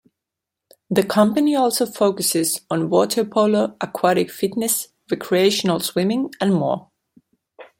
[0.89, 6.89] The company also focuses on water polo, aquatic fitness, recreational swimming and more.